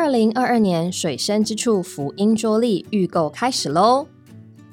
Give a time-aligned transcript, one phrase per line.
[0.00, 4.06] 二零二二年水深之处福音桌历预购开始喽！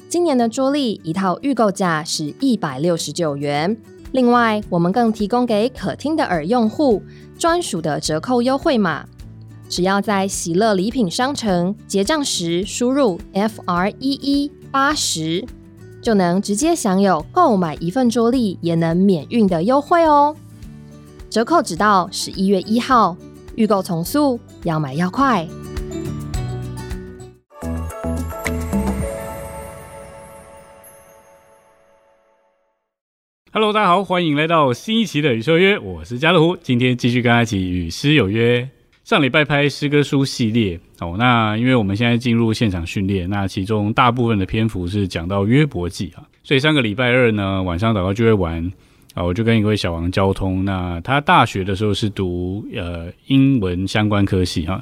[0.08, 3.76] 今年的桌历一套预购价是一百六十九元，
[4.14, 7.04] 另外我们更提供给可听的耳用户
[7.38, 9.06] 专属的折扣优惠码，
[9.68, 15.46] 只要在喜乐礼品商城结账时输入 F R 一一八十，
[16.02, 20.34] 就能直接享有购买一份桌历也能免运的优惠哦！
[21.30, 23.18] 折扣只到十一月一号，
[23.56, 25.48] 预购从速，要买要快。
[33.52, 38.70] Hello，大家好，欢迎来到新一期的《与诗有约》，我是家乐福，今天继续跟大家一起与诗有约。
[39.04, 48.72] 上礼拜拍诗歌书系列哦，那因为我们现在进入现场训练，那其中大部分的篇幅是讲到约伯记啊，所以上个礼拜二呢晚上祷告就会玩
[49.18, 50.64] 啊，我就跟一位小王交通。
[50.64, 54.80] 那他大学的时候是读呃英文相关科系哈，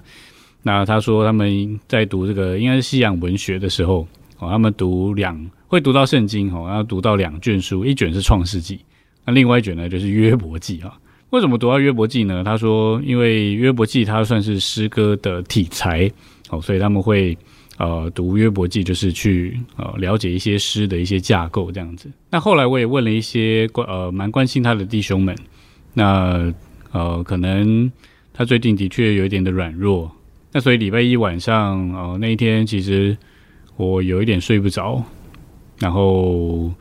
[0.61, 4.06] 那他说他们在读这个应该是西洋文学的时候
[4.39, 5.50] 哦，他们读两。
[5.67, 8.80] 会读到圣经哦，然后读到两卷书，一卷是创世纪，
[9.25, 10.95] 那另外一卷呢就是约伯记啊。
[11.31, 12.44] 为什么读到约伯记呢？
[12.45, 16.09] 他说，因为约伯记它算是诗歌的题材
[16.50, 17.36] 哦，所以他们会
[17.78, 22.09] 呃读约伯记，就是去呃了解一些诗的一些架构这样子。
[22.30, 25.36] 那后来我也问了一些关呃蛮关心他的弟兄们，
[25.94, 26.53] 那
[26.92, 27.92] 呃可能
[28.34, 30.12] 他最近的确有一点的软弱，
[30.52, 33.18] 那所以礼拜一晚上哦那一天其实
[33.76, 35.03] 我有一点睡不着。
[35.78, 36.72] 然后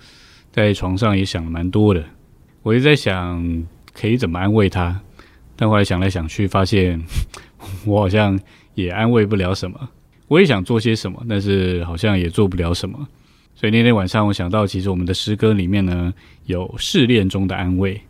[0.52, 2.04] 在床上也想了蛮多的，
[2.62, 5.00] 我就在想可以怎么安慰他，
[5.56, 7.02] 但后来想来想去，发现
[7.84, 8.38] 我好像
[8.74, 9.88] 也安慰不了什么。
[10.28, 13.08] 我也想做些什么，但是好像也做不了什么。
[13.54, 16.12] 所以那天晚上，我想到其实我们的诗歌里面呢
[16.46, 18.00] 有试炼中的安慰。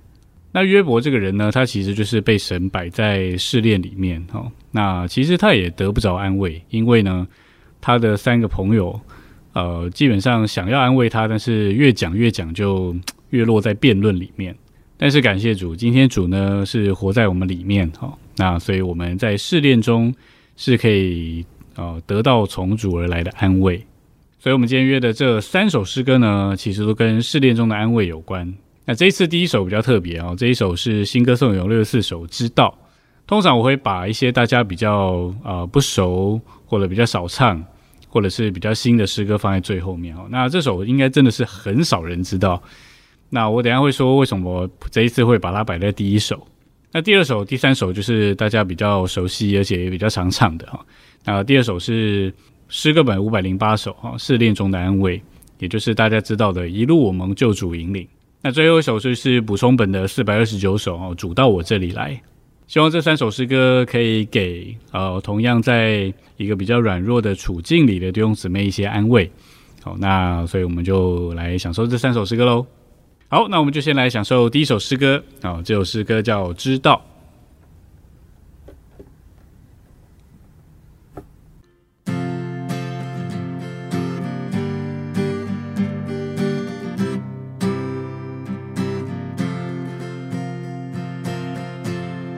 [0.52, 4.50] 那约伯这个人呢，他其实就是被神摆在试炼里面哦。
[4.70, 7.26] 那其实他也得不着安慰，因为呢
[7.80, 9.00] 他的三个朋友。
[9.52, 12.92] 呃，基本上想要安慰他，但是越讲越讲就
[13.30, 14.52] 越落在辩论里面。
[14.96, 20.12] 但是感谢主，今天主呢是活在我们里面，哈，那所以我们在试炼中
[20.56, 21.46] 是可以
[21.76, 23.84] 哦得到从主而来的安慰。
[24.38, 28.52] 所以我们今天约的这三首诗歌呢，其实都跟试炼中的安慰有关。
[28.84, 32.76] 那这一次第一首比较特别啊，这一首是新歌颂咏六十四首知道。
[33.26, 37.64] 通常我会把一些大家比较啊不熟或者比较少唱。
[38.14, 42.62] 或者是比较新的诗歌放在最后面哦，那这首应该真的是很少人知道。
[43.28, 46.46] 那我等下会说为什么这一次会把它摆在第一首。
[46.92, 50.78] 那第二首、第三首就是大家比较熟悉而且也比较常唱的哈。
[51.24, 52.32] 那第二首是
[52.68, 55.20] 诗歌本五百零八首哈，试炼中的安慰，
[55.58, 58.06] 也就是大家知道的一路我蒙救主引领。
[58.42, 62.20] 那最后一首就是补充本的四百二十九首哦，主到我这里来。
[62.66, 69.30] 希望这三首诗歌可以给呃同样在一个比较软弱的处境里的弟兄姊妹一些安慰。
[69.82, 72.66] 好，那所以我们就来享受这三首诗歌喽。
[73.28, 75.22] 好，那我们就先来享受第一首诗歌。
[75.42, 77.02] 好，这首诗歌叫《知道》。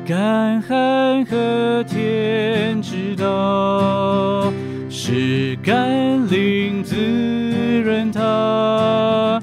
[0.06, 4.52] 干旱和天知道，
[4.88, 5.90] 是甘
[6.30, 6.94] 霖滋
[7.82, 9.40] 润它；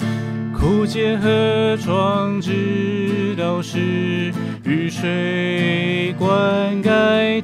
[0.58, 4.32] 枯竭河床知道是
[4.64, 7.42] 雨水灌溉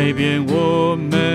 [0.00, 1.29] 改变我们。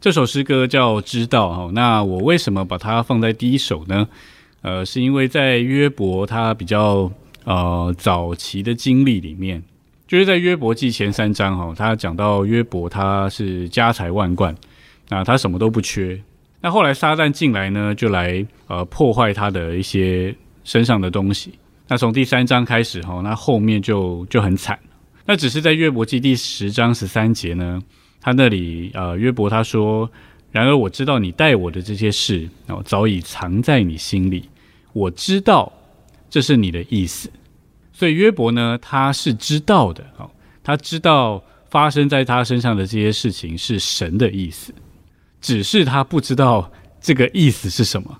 [0.00, 4.08] 这首诗歌叫《知道》哈，那我为什么把它放在第一首呢？
[4.62, 7.12] 呃，是因为在约伯他比较
[7.44, 9.62] 呃早期的经历里面，
[10.08, 14.56] 就是在约伯记前三章哈，他讲到约伯他是家财万贯，
[15.10, 16.18] 那他什么都不缺。
[16.62, 21.52] 那后来撒旦进来呢，就来呃破坏他的一些身上的东西。
[21.88, 24.78] 那从第三章开始哈，那后面就就很惨。
[25.26, 27.82] 那只是在约伯记第十章十三节呢，
[28.20, 30.10] 他那里呃约伯他说
[30.52, 34.48] ：“然而我知道你待我的这些事哦，早已藏在你心里，
[34.92, 35.72] 我知道
[36.28, 37.30] 这是你的意思。”
[37.92, 40.30] 所以约伯呢，他是知道的哦，
[40.62, 44.74] 他知道发生在他身上的这些事情是神的意思，
[45.40, 46.70] 只是他不知道
[47.00, 48.18] 这个意思是什么。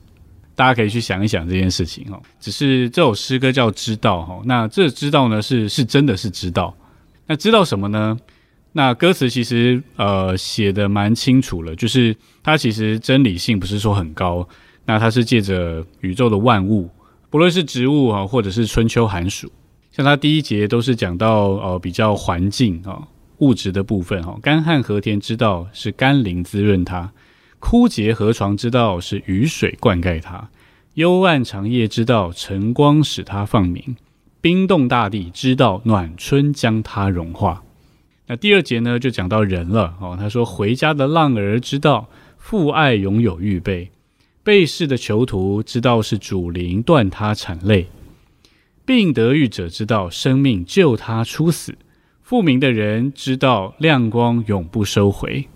[0.55, 2.21] 大家可以去想一想这件事情哦。
[2.39, 6.77] 只是这首诗歌叫知道哈，那这知道呢是是真的是知道，
[7.27, 8.19] 那知道什么呢？
[8.73, 14.49] 那歌词其实呃写的蛮清楚了，就是它其实真理性不是说很高，
[14.85, 16.89] 那它是借着宇宙的万物，
[17.31, 19.51] 不论是植物啊，或者是春秋寒暑，
[19.91, 23.03] 像它第一节都是讲到呃比较环境啊
[23.39, 27.13] 物质的部分哈，干旱和田之道是甘霖滋润它，
[27.59, 30.49] 枯竭河床之道是雨水灌溉它，
[30.95, 33.97] 幽暗长夜之道晨光使它放明，
[34.41, 37.65] 冰冻大地之道暖春将它融化。
[38.31, 40.17] 那第二节呢，就讲到人了哦。
[40.17, 43.91] 他说：“回家的浪儿知道父爱拥有预备，
[44.45, 47.89] 被试的囚徒知道是主灵断他产泪，
[48.87, 51.77] 病得愈者知道生命救他出死，
[52.23, 55.49] 复明的人知道亮光永不收回。”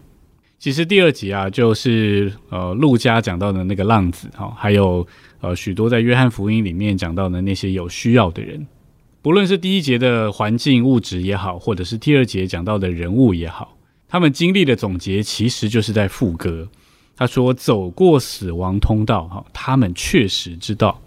[0.58, 5.06] 其实第二集啊，就是呃，路加讲到的那个浪子哈，还有
[5.40, 8.66] 呃许多在约翰福音里面讲到的那些有需要的人。
[9.24, 13.74] 不论是第一节的环境物质也好，或者是第二节讲到的人物也好，
[14.06, 16.68] 他们经历的总结其实就是在副歌。
[17.16, 21.00] 他说：“走过死亡通道，哈，他们确实知道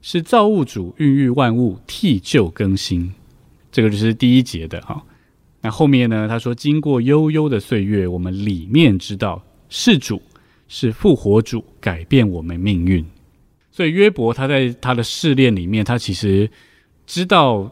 [0.00, 3.12] 是造物主孕育万物，替旧更新。”
[3.70, 5.04] 这个就是第一节的哈。
[5.60, 6.26] 那后面呢？
[6.26, 10.22] 他说：“经过悠悠的岁月，我们里面知道是主
[10.68, 13.04] 是复活主改变我们命运。”
[13.70, 16.50] 所以约伯他在他的试炼里面，他其实。
[17.08, 17.68] 知道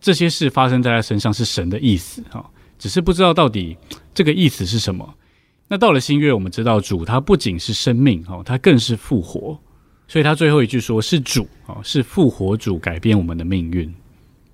[0.00, 2.44] 这些事发生在他身上是神的意思哈，
[2.78, 3.76] 只是不知道到底
[4.14, 5.14] 这个意思是什么。
[5.68, 9.58] 那到了新约，我们知道主他不仅是生命哈，他更是复活，
[10.08, 13.94] 所以他最后一句说是主啊，是复活主改变我们的命运。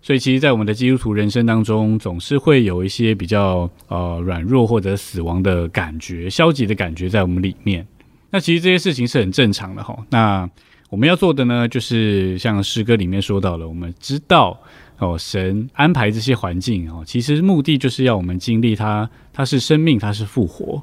[0.02, 7.86] 所以其实，在我们的基督徒人生当中，总是会有一些比较呃软弱或者死亡的感觉、消极的感觉在我们里面。
[8.30, 9.96] 那其实这些事情是很正常的哈。
[10.10, 10.48] 那
[10.88, 14.58] 我们要做的呢，就是像诗歌里面说到了，我们知道
[14.98, 20.82] 哦，神安排这些环境哦，其实目的就是要我们经历它，它是生命，它是复活，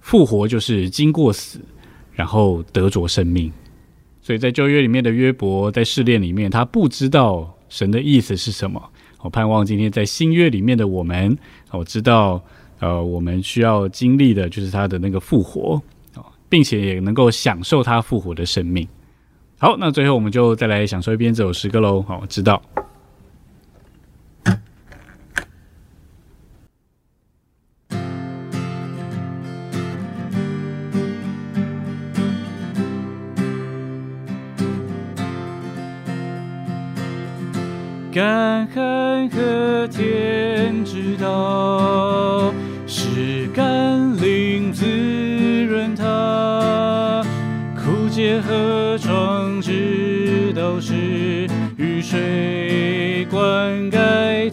[0.00, 1.60] 复活就是经过死，
[2.12, 3.52] 然后得着生命。
[4.20, 8.82] 所以在旧约里面的约伯在试炼里面，他不知道神的意思是什么。
[9.20, 11.36] 我盼望今天在新约里面的我们，
[11.70, 12.42] 我知道，
[12.80, 15.80] 呃，我们需要经历的就是他的那个复活，
[16.16, 18.88] 哦，并且也能够享受他复活的生命。
[19.64, 22.02] 好，那最后我们就再来享受一遍这首诗歌喽。
[22.02, 22.60] 好，我知道。
[38.12, 42.52] 干旱和天知道，
[42.86, 44.84] 是甘霖滋
[45.64, 47.24] 润它；
[47.74, 48.83] 枯竭和
[49.64, 54.43] 壮知道是雨水灌溉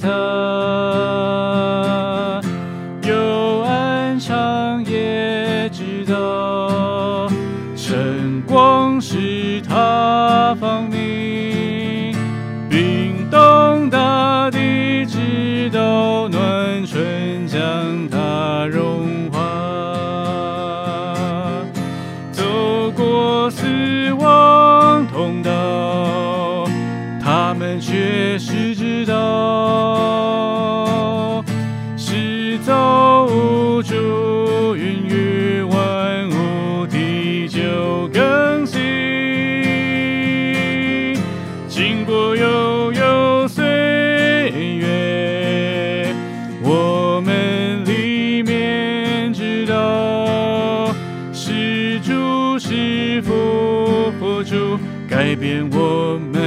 [55.22, 56.41] 改变我们。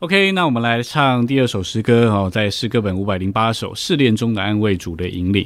[0.00, 5.44] OK，那我们来唱第二首诗歌哦，在诗歌本五百零八首《试炼中的安慰主的引领》，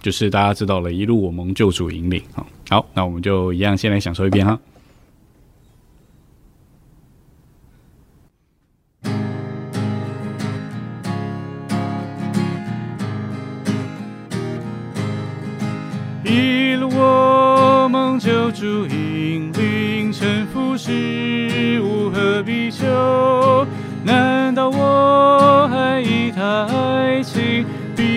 [0.00, 4.58] 就是大家知道了一路我蒙救主引领好，好，那我们就一样先来享受一遍哈。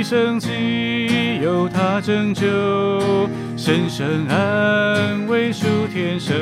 [0.10, 2.48] 生机，由他拯救，
[3.56, 6.36] 深深安慰数天生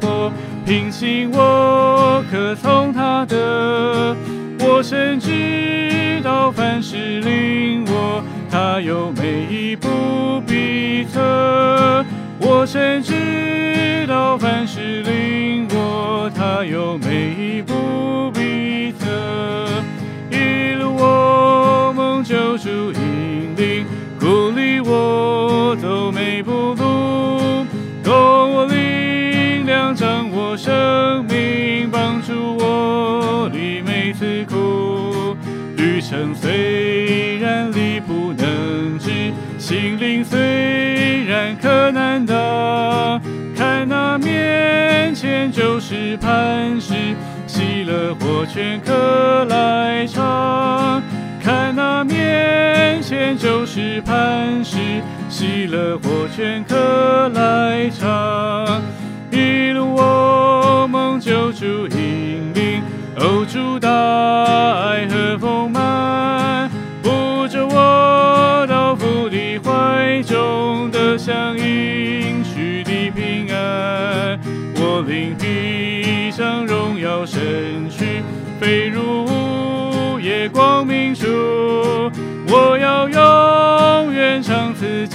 [0.00, 0.30] 活，
[0.64, 4.16] 平静我可从他的，
[4.60, 11.18] 我深知道凡事令我，他有每一步必测，
[12.38, 18.30] 我深知道凡事令我，他有每一步
[26.38, 27.66] 每步路，
[28.04, 35.36] 供我力量，掌握生命，帮助我离每次苦。
[35.76, 43.20] 旅程虽然力不能支，心灵虽然可难达，
[43.56, 46.94] 看那面前就是磐石，
[47.48, 51.02] 喜乐或全可来尝。
[51.42, 54.76] 看那面前就是磐石，
[55.38, 58.82] 喜乐或镌刻来尝。
[59.30, 62.82] 一路我梦救主引领，
[63.20, 65.80] 欧主大爱和丰满，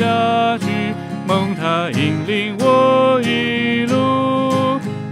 [0.04, 0.68] 长此家居，
[1.26, 3.96] 蒙他引领我一路。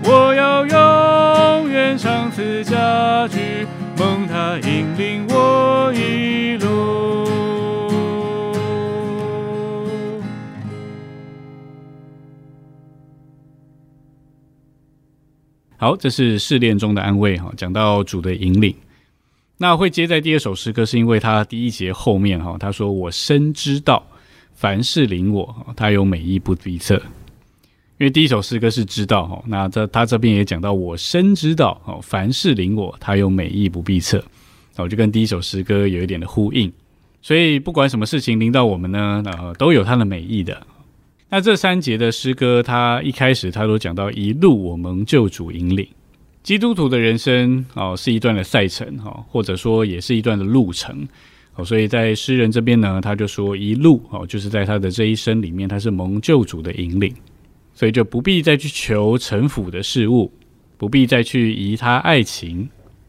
[0.04, 3.66] 我要永远长此家居，
[3.98, 7.26] 蒙他引领我一路。
[15.78, 18.76] 好，这是试炼中的安慰哈，讲到主的引领。
[19.58, 24.06] 那会接在第二首诗歌，是因为他第一节后面哈，他说：“我深知道，
[24.62, 27.02] 凡事领我，他有美意不必测。”
[27.98, 34.24] 因为第一首诗歌是知道哈，那这他这边也讲到我深知道哦，凡事领我，他有美意不必测，
[34.76, 36.72] 那我就跟第一首诗歌有一点的呼应。
[37.24, 40.66] 所以不管什么事情临到我们呢，呃，都有他的美意的。
[41.30, 45.88] 那这三节的诗歌，他一开始他都讲到一路我们救主引领。
[46.44, 51.08] 基督徒的人生哦，是一段的赛程哈，或者说也是一段的路程
[51.64, 57.14] 所以在诗人这边呢，他就说一路哦，就是在他的这一生里面，他是蒙救主的引领，
[57.74, 60.32] 所以就不必再去求城府的事物，
[60.78, 62.60] 不必再去疑他爱情，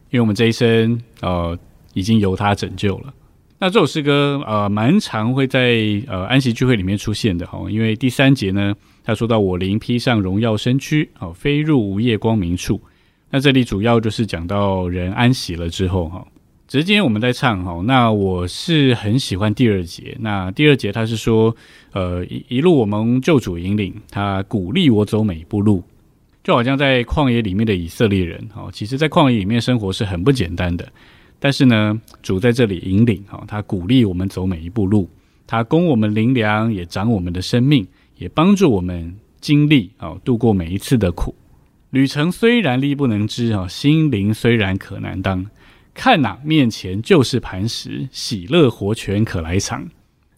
[0.09, 1.57] 因为我们这一生呃
[1.93, 3.13] 已经由他拯救了。
[3.59, 12.81] 那这首诗歌呃蛮常会在呃安息聚会里面出现的哈，因为第三节呢，他说到我灵披上荣耀身躯，哦，飞入无夜光明处。
[13.29, 16.27] 那这里主要就是讲到人安息了之后哈，
[16.73, 20.17] 只是今天我们在唱哈，那我是很喜欢第二节。
[20.19, 21.55] 那第二节他是说，
[21.91, 25.83] 呃一一路我们救主引领，他鼓励我走每一步路，
[26.43, 30.91] 就好像在旷野里面的以色列人哈，其实在旷野里面生活是很不简单的，
[31.39, 35.07] 但是呢，主在这里引领哈，他鼓励我们走每一步路，
[35.45, 37.85] 他供我们灵粮，也长我们的生命，
[38.17, 41.35] 也帮助我们经历啊度过每一次的苦。
[41.91, 45.45] 旅程虽然力不能支啊，心灵虽然可难当。
[45.93, 49.87] 看呐，面前就是磐石，喜乐活泉可来尝。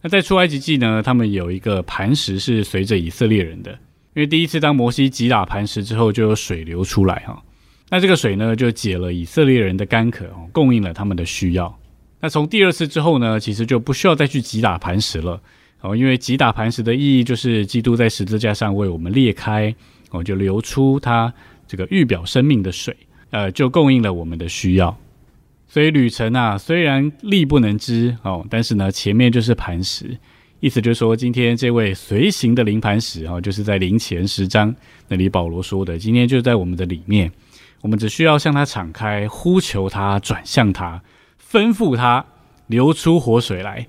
[0.02, 3.72] 那在出埃及记呢，他们有一个磐石是随着以色列人的，
[4.14, 7.42] 因为第一次当摩西击打磐石之后，就有水流出来哈。
[7.88, 11.78] 那这个水呢，就解了以色列人的干渴哦，供应了他们的需要。
[12.20, 15.40] 那从第二次之后呢，其实就不需要再去击打磐石了
[15.80, 19.74] 哦，因为击打磐石的意义就是基督在十字架上为我们裂开。
[20.10, 21.34] 哦，就流出它
[21.66, 22.96] 这个预表生命的水，
[23.30, 24.96] 呃，就供应了我们的需要。
[25.68, 30.16] 所以旅程啊，虽然力不能支哦，但是呢，前面就是磐石，
[30.60, 34.74] 意思就是说，今天这位随行的灵磐石哦，就是在灵前十章
[35.08, 37.30] 那里保罗说的，今天就在我们的里面，
[37.82, 41.02] 我们只需要向他敞开，呼求他，转向他，
[41.50, 42.24] 吩咐他
[42.68, 43.86] 流出活水来，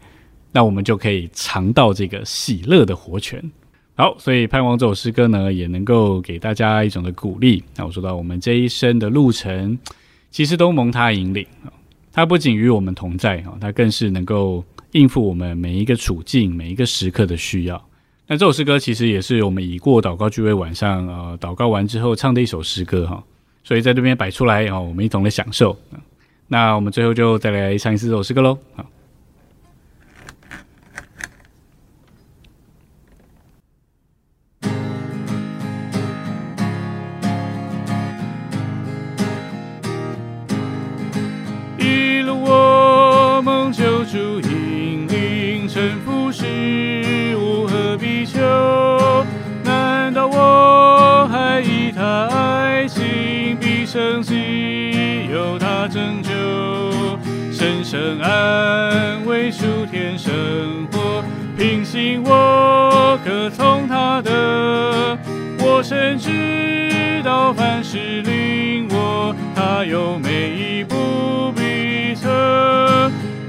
[0.52, 3.52] 那我们就可以尝到这个喜乐的活泉。
[3.96, 7.64] 好，所以盼望这首诗歌呢，也能够给大家一种的鼓励。
[7.76, 9.78] 那我说到，我们这一生的路程，
[10.38, 11.74] 其实都蒙他引领啊。
[12.14, 17.84] 他不仅与我们同在啊，他更是能够应付我们每一个处境、每一个时刻的需要。
[18.28, 23.24] 那这首诗歌其实也是我们已过祷告聚会晚上呃祷告完之后唱的一首诗歌哈。
[23.64, 25.76] 所以在这边摆出来啊，我们一同的享受。
[26.48, 28.60] 那我们最后就再来唱一次这首诗歌喽。
[28.76, 28.86] 好。
[57.90, 61.24] 深深安慰数天生活，
[61.58, 65.18] 平心我可从他的。
[65.58, 72.30] 我深知道凡事令我，他有每一步必测。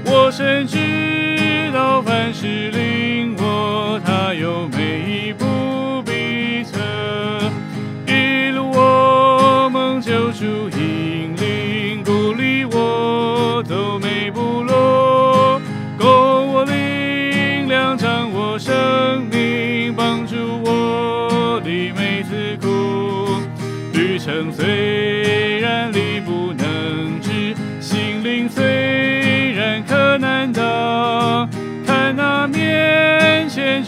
[0.05, 4.69] 我深知道凡事令我，他有。
[4.71, 5.28] 生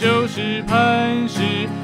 [0.02, 1.38] 就是磐石，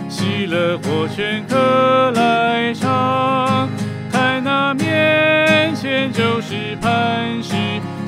[0.09, 3.69] 喜乐火全可来尝。
[4.11, 7.55] 看那面前就是磐石，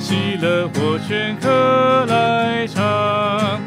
[0.00, 3.60] 喜乐火全可来尝。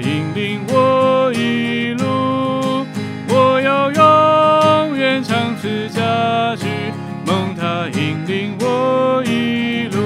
[0.00, 2.86] 引领我一路。
[3.28, 6.66] 我要永远长此家居，
[7.26, 10.00] 蒙他引领我一路。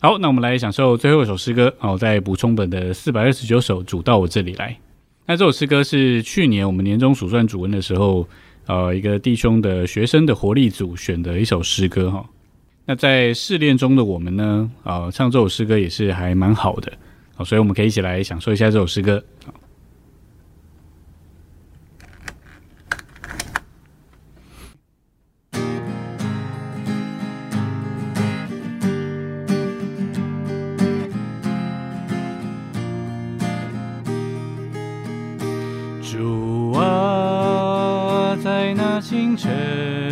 [0.00, 1.74] 好，那我们来享受最后一首诗歌。
[1.78, 4.76] 好，在补充本的四百二十九首主到我这里来。
[5.26, 8.28] 那这首诗歌是去年我们年终数算主文的时候，
[8.66, 12.24] 呃，一个弟兄的学生的活力组选的一首诗歌哈。
[12.86, 16.92] 那在试炼中的我们呢，啊、唱这首诗歌也是还蛮好的，
[17.34, 19.22] 好，所以我们可以一起来享受一下这首诗歌。
[39.14, 40.03] 清晨，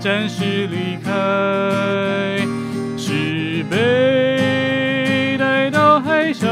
[0.00, 1.10] 暂时离开，
[2.96, 6.48] 是被带到海上，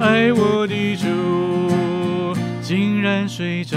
[0.00, 3.76] 爱我的主竟然睡着，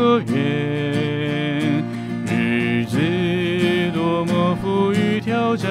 [0.00, 1.84] 所愿，
[2.24, 2.96] 日子
[3.92, 5.68] 多么富于挑战，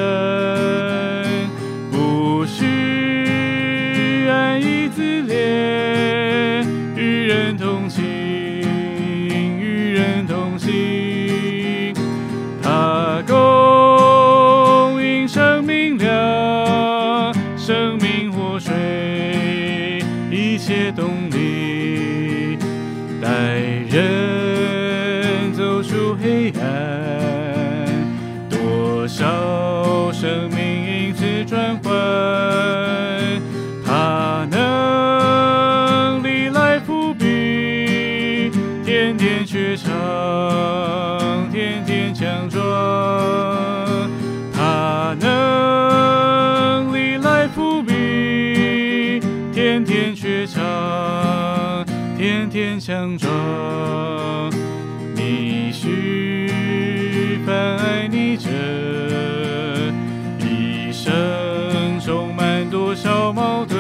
[61.02, 63.80] 生充满多少矛盾？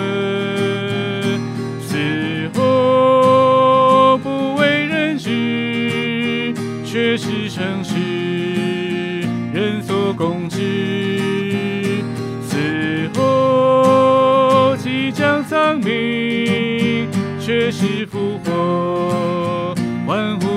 [1.81, 1.97] 死
[2.55, 6.53] 后不为人知，
[6.85, 7.93] 却是诚实
[9.53, 12.01] 人所共知。
[12.41, 12.55] 死
[13.15, 19.75] 后即将丧命，却是复活
[20.07, 20.48] 欢呼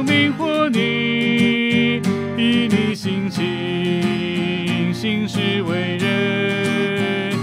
[0.00, 2.00] 生命活你，
[2.38, 7.36] 以你心情行事为人，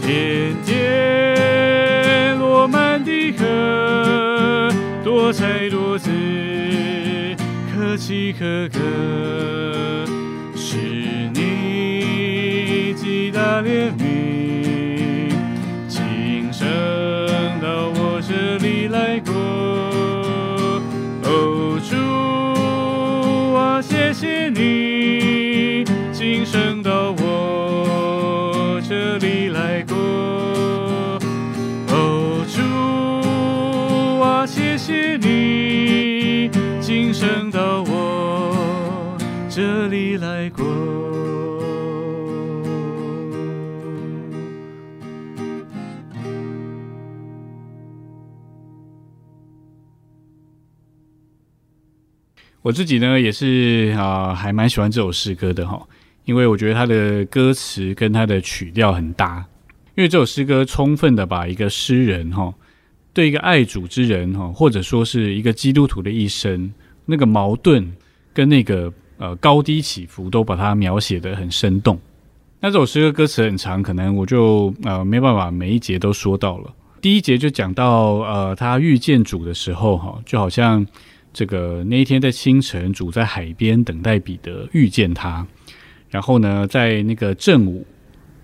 [0.00, 6.08] 天天落满的河，多彩多姿，
[7.74, 8.78] 可喜可歌，
[10.54, 10.76] 是
[11.34, 14.05] 你极大怜悯，
[52.66, 55.80] 我自己呢也是啊、还蛮喜欢这首诗歌的哈，
[56.24, 59.46] 因为我觉得它的歌词跟它的曲调很搭，
[59.94, 62.52] 因为这首诗歌充分的把一个诗人哈
[63.14, 66.68] 对一个爱主之人哈，或者说是一个基督徒的一生
[67.04, 67.88] 那个矛盾
[68.34, 71.96] 跟那个呃高低起伏都把它描写的很生动。
[72.58, 76.74] 那这首诗歌歌词很长，可能我就呃没办法每一节都说到了。
[77.00, 80.84] 第一节就讲到呃他遇见主的时候哈，就好像。
[81.36, 85.46] 这个那一天在清晨，主在海边等待彼得遇见他，
[86.08, 87.86] 然后呢，在那个正午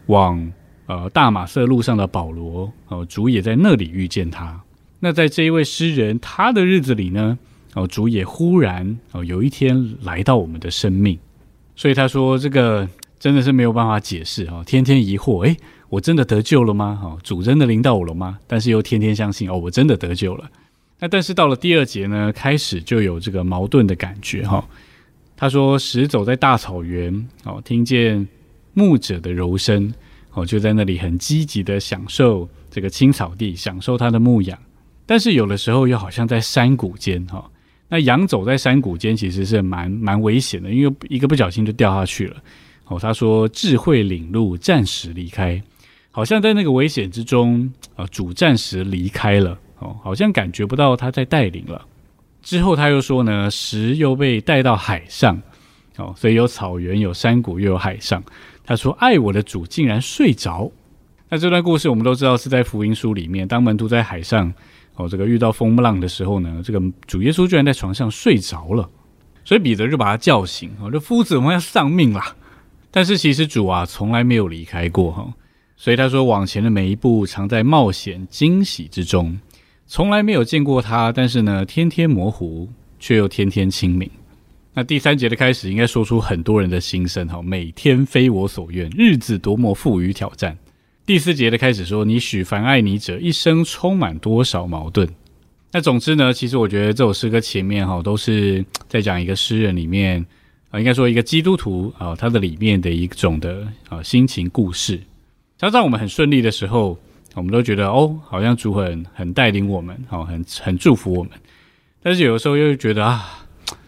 [0.09, 0.53] 往
[0.85, 4.61] 呃大马色路上的保罗，哦、主也在那里遇见他。
[5.01, 7.39] 那在这一位诗人他的日子里呢，
[7.73, 11.19] 哦，主也忽然哦有一天来到我们的生命，
[11.75, 12.87] 所以他说这个
[13.19, 15.57] 真的是没有办法解释哦，天天疑惑，诶，
[15.89, 17.01] 我真的得救了吗？
[17.03, 18.39] 哦，主真的临到我了吗？
[18.47, 20.51] 但是又天天相信哦，我真的得救了。
[21.03, 24.65] 那但是到了第二节呢，开始就有这个矛盾的感觉哈。
[25.37, 27.13] 他说：“时走在大草原，
[27.43, 28.25] 哦，听见
[28.73, 29.93] 牧者的柔声，
[30.31, 34.57] 哦，就在那里很积极的享受这个青草地，享受它的牧养。
[35.05, 37.51] 但是有的时候又好像在山谷间哈。
[37.89, 42.37] 那羊走在山谷间其实是蛮蛮危险的，因为一个不小心就掉下去了。
[42.85, 45.61] 哦，他说智慧领路，暂时离开，
[46.13, 51.85] 好像在那个危险之中，啊，主暂时离开了。”哦，好像感觉不到他在带领了。
[52.41, 55.41] 之后他又说呢，石又被带到海上，
[55.97, 58.23] 哦，所以有草原、有山谷，又有海上。
[58.65, 60.71] 他说：“爱我的主竟然睡着。”
[61.29, 64.53] 那这段故事我们都知道是在福音书里面，当门徒在海上
[64.95, 68.89] 哦，这个遇到风浪的时候呢，这个主耶稣居然在床上睡着了，
[69.45, 72.35] 所以彼得就把他叫醒，哦，这夫子我们要丧命啦。
[72.91, 75.33] 但是其实主啊从来没有离开过哈，
[75.77, 79.39] 所以他说往前的每一步常在冒险惊喜之中。
[79.93, 82.67] 从来没有见过他，但是呢，天天模糊，
[82.99, 84.11] 却又天天清明。
[84.73, 87.43] 那第三节的开始，应该说出很多人的心声哈。
[87.43, 90.57] 每天非我所愿，日子多么富于挑战。
[91.05, 95.07] 第四节的开始说：“你许凡爱你者，一生充满多少矛盾。”
[95.71, 100.25] 那总之呢，其实我觉得这首诗歌前面哈，都是在讲一个诗人里面
[100.71, 104.99] 啊，应该说一个基督徒啊，他的里面的一种的啊心情故事。
[105.59, 106.99] 常常我们很顺利的时候。
[107.35, 111.33] 我们都觉得哦，好像主很很带领我们，好很很祝福我们。
[112.03, 113.47] 但是有的时候又觉得啊，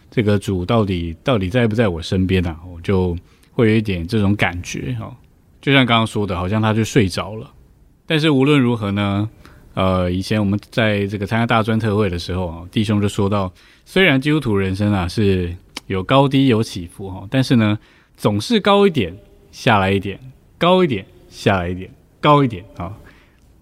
[0.09, 2.57] 这个主到底到底在不在我身边啊？
[2.73, 3.15] 我就
[3.51, 5.15] 会有一点这种感觉哈。
[5.61, 7.51] 就像刚刚说的，好像他就睡着了。
[8.05, 9.29] 但是无论如何呢，
[9.73, 13.51] 呃，以前我们在这个参加大专特会的时候啊，弟兄就说到，
[13.85, 15.55] 虽然基督徒人生啊是
[15.87, 17.77] 有高低有起伏哈，但是呢，
[18.15, 19.15] 总是高一点
[19.51, 20.19] 下来一点，
[20.57, 21.89] 高一点下来一点，
[22.21, 22.95] 高一点啊。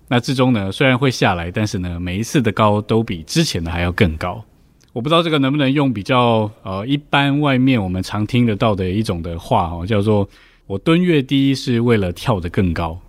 [0.08, 4.44] 那至终呢，虽然会下来，但是呢，每一次的高都比之前的还要更高。
[4.92, 10.30] 我不知道这个能不能用比较呃一般外面我们常听得到的一种的话哈，叫做
[10.68, 13.00] 我蹲越低是为了跳得更高。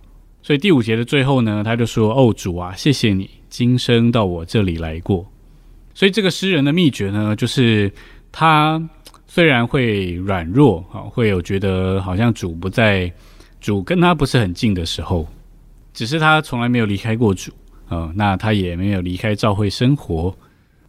[0.41, 5.25] 所以第五节的最后呢，他就说：“哦主啊，谢谢你今生到我这里来过。”
[5.93, 7.91] 所以这个诗人的秘诀呢，就是
[8.31, 8.81] 他
[9.27, 13.11] 虽然会软弱啊，会有觉得好像主不在，
[13.59, 15.27] 主跟他不是很近的时候。
[15.95, 17.51] 只是他从来没有离开过主，
[17.87, 20.35] 呃，那他也没有离开教会生活，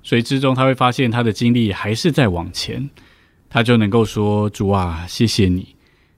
[0.02, 2.90] 所以之中他会发现他的经历还是在往前，
[3.48, 5.76] 他就能够说：“主啊，谢谢你，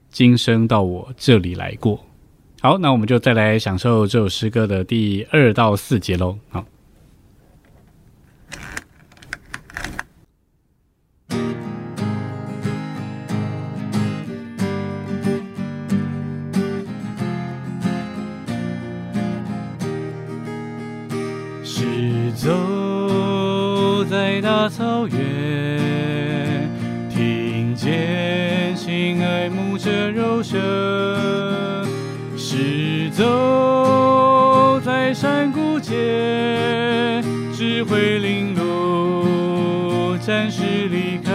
[0.09, 2.03] 今生到我这里来过。”
[2.61, 6.37] 好，那我们就再来享受这首诗歌的第二到四节喽。
[6.49, 6.65] 好。
[32.35, 41.31] 是走在山谷间，智慧领路，暂时离开，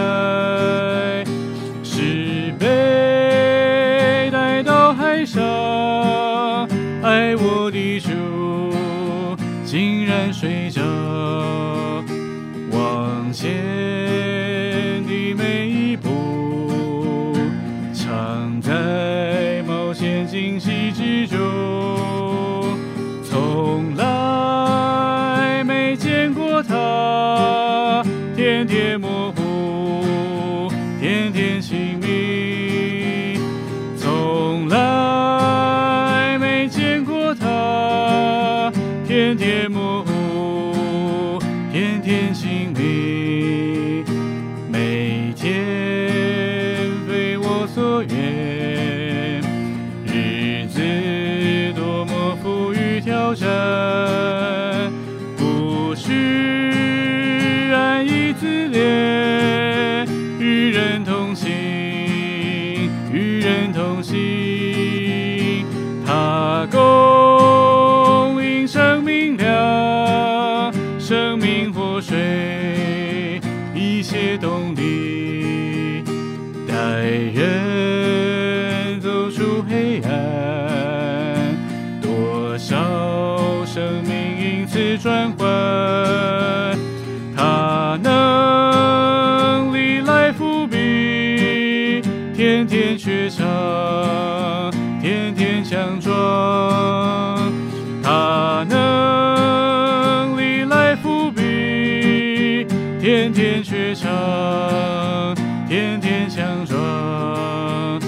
[103.25, 105.35] 天天缺场，
[105.67, 107.99] 天天强壮。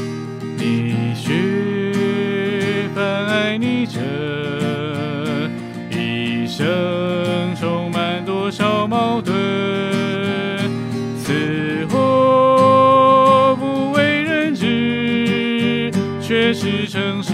[0.55, 3.99] 你学凡爱你者。
[6.47, 9.35] 生充满多少矛盾？
[11.17, 17.33] 此祸不为人知，却是诚实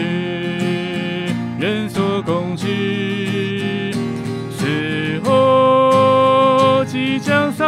[1.59, 3.22] 人所共知。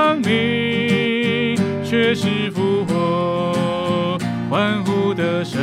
[0.05, 4.19] 生命，却是复活
[4.51, 5.59] 欢呼的声，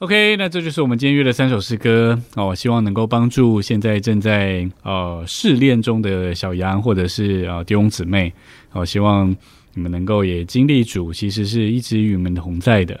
[0.00, 8.30] OK，那这就是我们今天约的三首诗歌哦，希望能够帮助现在正在呃试炼中的小杨或者是呃弟兄姊妹
[8.72, 9.34] 哦，希望
[9.72, 13.00] 你们能够也经历主，其实是一直与你们同在的。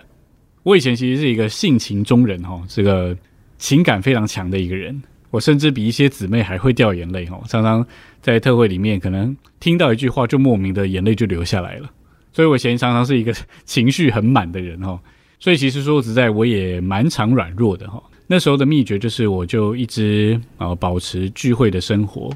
[0.62, 3.14] 我以前其实是一个性情中人哈，这个
[3.58, 7.86] 情感非常强的一个人我甚至比一些姊妹还会掉眼泪哈，常常
[8.22, 11.90] 在特会里面可能听到一句话就莫名的眼泪就流下来了。
[12.32, 13.34] 所以我以前常常是一个
[13.66, 14.98] 情绪很满的人哈。
[15.38, 18.02] 所以其实说实在，我也蛮常软弱的哈。
[18.26, 22.30] 那时候的秘诀就是，我就一直啊保持聚会的生活，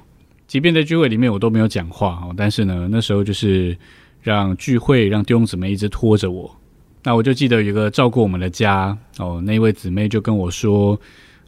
[0.47, 3.77] 即便在聚会里面我都没有讲话哈，但是呢，那时候就是
[4.23, 6.55] 让聚会让弟兄姊妹一直拖着我。
[7.03, 10.99] 那我就记得有一个照顾我们的家哦，那位姊妹就跟我说。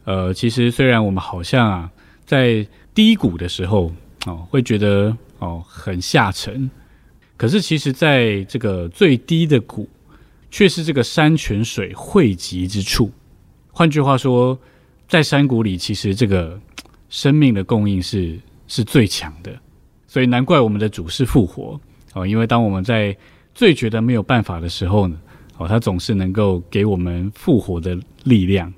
[0.05, 1.89] 呃，其实虽然我们好像啊，
[2.25, 3.89] 在低谷的时候
[4.25, 6.69] 哦，会觉得哦很下沉，
[7.37, 9.87] 可是其实在这个最低的谷，
[10.53, 13.09] 却是这个山泉水汇集之处。
[13.71, 14.55] 换句话说，
[15.09, 16.61] 在山谷里，其实这个
[17.09, 19.51] 生命的供应是是最强的。
[20.05, 21.81] 所以难怪我们的主是复活
[22.13, 23.17] 哦，因为当我们在
[23.55, 25.17] 最觉得没有办法的时候呢，
[25.57, 28.71] 哦，他总是能够给我们复活的力量。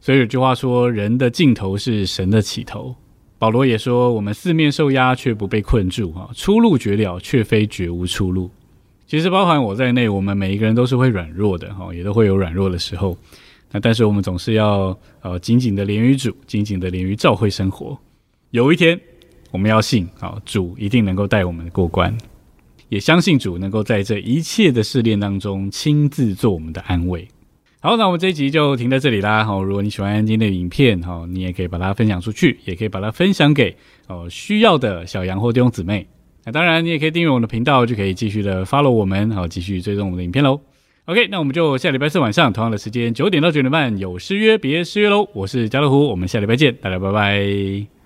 [0.00, 2.96] 所以有句话说：“人的尽头是神的起头。”
[3.38, 8.50] 保罗也说：“我们四面受压却不被困住，哈，出路绝了却非绝无出路。”
[9.12, 13.14] 其实包含我在内，我们每一个人都是会软弱的，哈，也都会有软弱的时候。
[13.70, 17.94] 那但是我们总是要呃紧紧的连于主，紧紧的连于教会生活。
[18.52, 18.98] 有一天
[19.50, 22.16] 我们要信，啊，主一定能够带我们过关，
[22.88, 27.28] 也相信主能够在这一切的试炼当中亲自做我们的安慰。
[27.80, 29.44] 好，那我们这一集就停在这里啦。
[29.44, 36.06] 好，如果你喜欢今天的影片，哈，你也可以把它分享出去，也可以把它分享给哦需要的小羊或弟兄姊妹。
[36.44, 40.60] 那当然，你也可以订阅我们的频道，就可以继续的 follow 我们，好，继续追踪我们的影片喽。
[41.04, 45.28] OK，那我们就下礼拜四晚上同样的时间九点到九点半有失约别失约喽。
[45.32, 48.01] 我是家乐福，我们下礼拜见，大家拜拜。